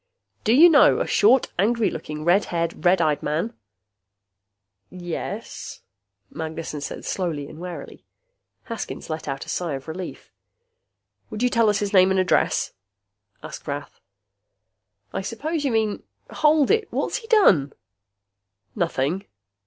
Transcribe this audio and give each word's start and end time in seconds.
Do 0.43 0.51
you 0.53 0.67
know 0.67 0.99
a 0.99 1.05
short, 1.05 1.53
angry 1.59 1.91
looking, 1.91 2.25
red 2.25 2.45
haired, 2.45 2.83
red 2.83 2.99
eyed 3.03 3.21
man?" 3.21 3.53
"Yes," 4.89 5.81
Magnessen 6.31 6.81
said 6.81 7.05
slowly 7.05 7.47
and 7.47 7.59
warily. 7.59 8.03
Haskins 8.63 9.11
let 9.11 9.27
out 9.27 9.45
a 9.45 9.49
sigh 9.49 9.75
of 9.75 9.87
relief. 9.87 10.31
"Would 11.29 11.43
you 11.43 11.49
tell 11.49 11.69
us 11.69 11.77
his 11.77 11.93
name 11.93 12.09
and 12.09 12.19
address?" 12.19 12.73
asked 13.43 13.67
Rath. 13.67 14.01
"I 15.13 15.21
suppose 15.21 15.63
you 15.65 15.71
mean 15.71 16.01
hold 16.31 16.71
it! 16.71 16.91
What's 16.91 17.17
he 17.17 17.27
done?" 17.27 17.71
"Nothing." 18.75 19.27